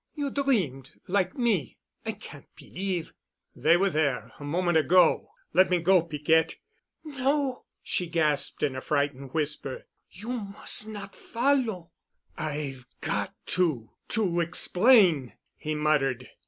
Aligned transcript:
"You 0.15 0.31
dreamed, 0.31 0.93
like 1.07 1.37
me. 1.37 1.77
I 2.07 2.13
can't 2.13 2.47
believe——" 2.55 3.13
"They 3.55 3.77
were 3.77 3.91
there 3.91 4.31
a 4.39 4.43
moment 4.43 4.79
ago. 4.79 5.29
Let 5.53 5.69
me 5.69 5.79
go, 5.79 6.01
Piquette." 6.01 6.55
"No," 7.03 7.65
she 7.83 8.07
gasped 8.07 8.63
in 8.63 8.75
a 8.75 8.81
frightened 8.81 9.35
whisper. 9.35 9.85
"You 10.09 10.29
mus' 10.39 10.87
not 10.87 11.15
follow——" 11.15 11.91
"I've 12.35 12.87
got 13.01 13.35
to—to 13.45 14.39
explain," 14.39 15.33
he 15.55 15.75
muttered. 15.75 16.27